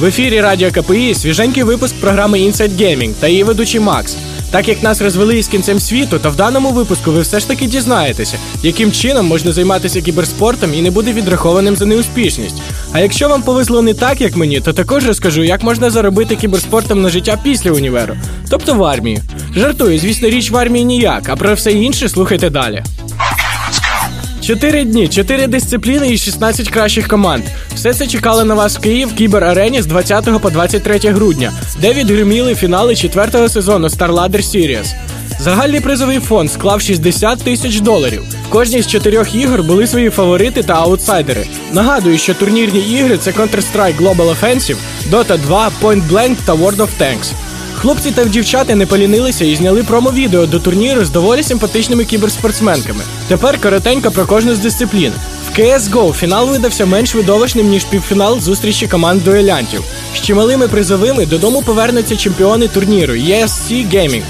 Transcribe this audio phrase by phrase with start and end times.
[0.00, 4.16] В ефірі Радіо КПІ свіженький випуск програми Inside Gaming та її ведучий Макс.
[4.50, 7.66] Так як нас розвели із кінцем світу, то в даному випуску ви все ж таки
[7.66, 12.56] дізнаєтеся, яким чином можна займатися кіберспортом і не буде відрахованим за неуспішність.
[12.92, 17.02] А якщо вам повезло не так, як мені, то також розкажу, як можна заробити кіберспортом
[17.02, 18.16] на життя після універу,
[18.50, 19.18] тобто в армії.
[19.54, 22.82] Жартую, звісно, річ в армії ніяк, а про все інше слухайте далі.
[24.46, 27.44] Чотири дні, чотири дисципліни і 16 кращих команд.
[27.74, 32.54] Все це чекало на вас в Київ кіберарені з 20 по 23 грудня, де відгриміли
[32.54, 34.94] фінали четвертого сезону StarLadder Series.
[35.40, 38.22] Загальний призовий фонд склав 60 тисяч доларів.
[38.48, 41.46] В кожній з чотирьох ігор були свої фаворити та аутсайдери.
[41.72, 44.76] Нагадую, що турнірні ігри це Counter-Strike Global Offensive,
[45.10, 47.32] Dota 2, Point Blank та World of Tanks.
[47.86, 53.04] Хлопці та дівчата не полінилися і зняли промо-відео до турніру з доволі симпатичними кіберспортсменками.
[53.28, 55.12] Тепер коротенько про кожну з дисциплін.
[55.46, 59.84] В CSGO фінал видався менш видовищним, ніж півфінал зустрічі команд дуелянтів.
[60.14, 64.22] З чималими призовими додому повернуться чемпіони турніру ESC Gaming.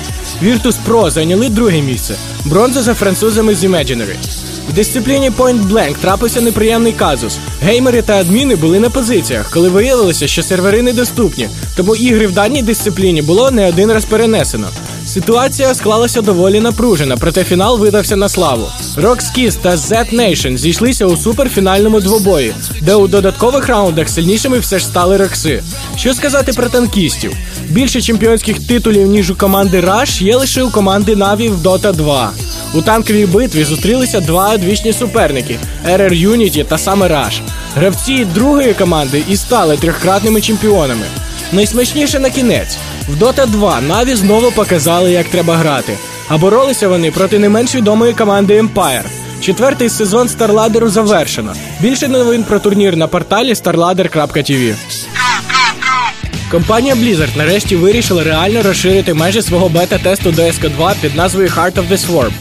[0.42, 2.14] Virtus Pro зайняли друге місце.
[2.44, 4.45] Бронза за французами з Imaginary.
[4.69, 7.39] В дисципліні Point Blank трапився неприємний казус.
[7.62, 12.62] Геймери та адміни були на позиціях, коли виявилося, що сервери недоступні, тому ігри в даній
[12.62, 14.69] дисципліні було не один раз перенесено.
[15.06, 18.69] Ситуація склалася доволі напружена, проте фінал видався на славу.
[18.97, 24.84] Rockskiss та Z Nation зійшлися у суперфінальному двобої, де у додаткових раундах сильнішими все ж
[24.87, 25.62] стали Рокси.
[25.97, 27.33] Що сказати про танкістів?
[27.69, 32.33] Більше чемпіонських титулів, ніж у команди Rush, є лише у команди Na'Vi в Dota 2.
[32.75, 37.41] У танковій битві зустрілися два одвічні суперники RR Unity та саме Rush.
[37.77, 41.06] Гравці другої команди і стали трьохкратними чемпіонами.
[41.53, 42.77] Найсмачніше на кінець.
[43.09, 45.98] В Dota 2 Na'Vi знову показали, як треба грати.
[46.28, 49.05] А боролися вони проти не менш відомої команди Empire.
[49.41, 51.55] Четвертий сезон StarLadder завершено.
[51.81, 54.75] Більше новин про турнір на порталі starladder.tv.
[56.50, 61.88] Компанія Blizzard нарешті вирішила реально розширити межі свого бета-тесту до SK2 під назвою Heart of
[61.88, 62.32] the Swarm.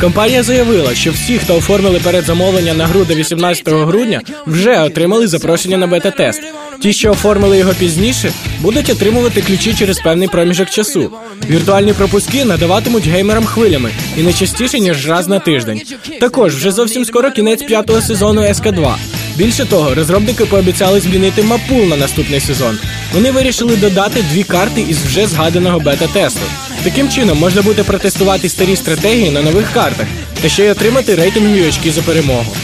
[0.00, 5.76] Компанія заявила, що всі, хто оформили передзамовлення на гру до 18 грудня, вже отримали запрошення
[5.76, 6.42] на бета-тест.
[6.80, 11.10] Ті, що оформили його пізніше, будуть отримувати ключі через певний проміжок часу.
[11.50, 15.80] Віртуальні пропуски надаватимуть геймерам хвилями і не частіше ніж раз на тиждень.
[16.20, 18.94] Також вже зовсім скоро кінець п'ятого сезону СК2.
[19.36, 22.78] Більше того, розробники пообіцяли змінити мапул на наступний сезон.
[23.12, 26.40] Вони вирішили додати дві карти із вже згаданого бета-тесту.
[26.84, 30.06] Таким чином можна буде протестувати старі стратегії на нових картах
[30.42, 32.56] та ще й отримати рейтингові очки за перемогу.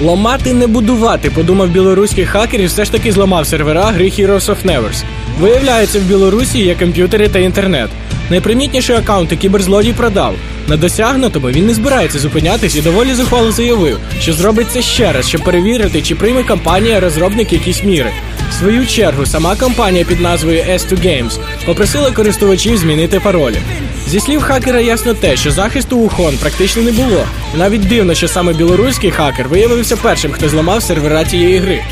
[0.00, 4.56] Ламати не будувати, подумав білоруський хакер і все ж таки зламав сервера гри Heroes of
[4.64, 5.02] Nevers.
[5.40, 7.90] Виявляється, в Білорусі є комп'ютери та інтернет.
[8.30, 10.34] Найпримітніші аккаунти кіберзлодій продав.
[10.68, 15.28] На досягнутому він не збирається зупинятись і доволі зухвало заявив, що зробить це ще раз,
[15.28, 18.10] щоб перевірити, чи прийме компанія розробник якісь міри.
[18.50, 23.56] В свою чергу сама компанія під назвою S2 Games попросила користувачів змінити паролі.
[24.08, 27.24] Зі слів хакера ясно те, що захисту у хон практично не було.
[27.54, 31.84] Навіть дивно, що саме білоруський хакер виявився першим, хто зламав сервера цієї гри.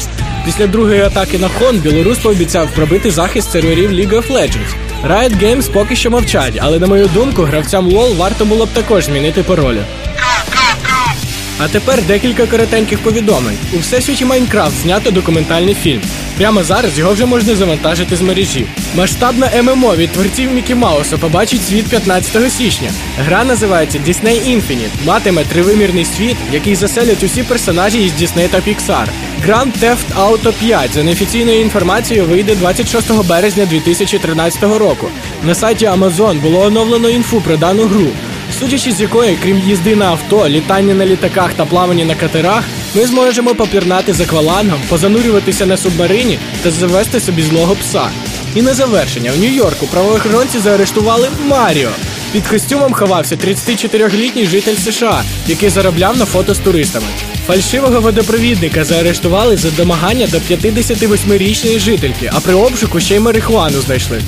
[0.45, 4.75] Після другої атаки на хон білорус пообіцяв пробити захист серверів League of Legends.
[5.09, 9.05] Riot Games поки що мовчать, але на мою думку, гравцям LoL варто було б також
[9.05, 9.81] змінити паролі.
[11.59, 13.59] А тепер декілька коротеньких повідомлень.
[13.75, 16.03] У всесвіті Майнкрафт знято документальний фільм.
[16.37, 18.67] Прямо зараз його вже можна завантажити з мережі.
[18.95, 22.91] Масштабна ММО від творців Мікі Мауса побачить світ 15 січня.
[23.19, 25.05] Гра називається Disney Infinite.
[25.07, 29.07] Матиме тривимірний світ, який заселять усі персонажі із Disney та Pixar.
[29.47, 35.09] Grand Theft Auto 5 за неофіційною інформацією вийде 26 березня 2013 року.
[35.45, 38.07] На сайті Amazon було оновлено інфу про дану гру.
[38.61, 42.65] Судячи з якої, крім їзди на авто, літання на літаках та плавання на катерах,
[42.97, 48.09] ми зможемо попірнати з аквалангом, позанурюватися на субмарині та завести собі злого пса.
[48.55, 51.91] І на завершення в Нью-Йорку правоохоронці заарештували Маріо.
[52.33, 57.07] Під костюмом ховався 34-літній житель США, який заробляв на фото з туристами.
[57.47, 64.21] Фальшивого водопровідника заарештували за домагання до 58-річної жительки, а при обшуку ще й марихуану знайшли.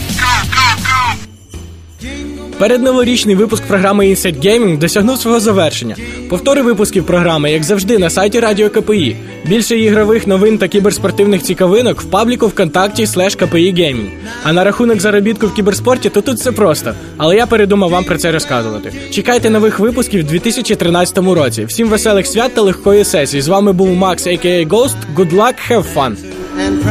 [2.58, 5.96] Передноворічний випуск програми Inside Gaming досягнув свого завершення.
[6.28, 9.16] Повтори випусків програми, як завжди, на сайті Радіо КПІ.
[9.44, 14.08] Більше ігрових новин та кіберспортивних цікавинок в пабліку ВКонтакті слеш КПІ Геймінг.
[14.43, 16.94] А на рахунок заробітку в кіберспорті, то тут все просто.
[17.16, 18.93] Але я передумав вам про це розказувати.
[19.11, 21.64] Чекайте нових випусків у 2013 році.
[21.64, 23.43] Всім веселих свят та легкої сесії.
[23.43, 24.69] З вами був Макс, a.k.a.
[24.69, 24.96] Ghost.
[25.16, 26.16] Good luck, have fun!
[26.58, 26.82] and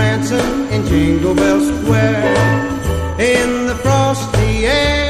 [3.19, 5.06] in the frosty air.